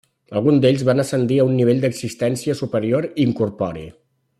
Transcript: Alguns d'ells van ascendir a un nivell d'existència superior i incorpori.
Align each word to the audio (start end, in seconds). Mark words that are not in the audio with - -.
Alguns 0.37 0.61
d'ells 0.63 0.83
van 0.87 1.01
ascendir 1.03 1.37
a 1.43 1.45
un 1.49 1.53
nivell 1.59 1.85
d'existència 1.85 2.59
superior 2.65 3.11
i 3.11 3.15
incorpori. 3.31 3.89